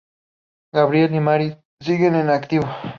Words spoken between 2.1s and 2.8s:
en activo.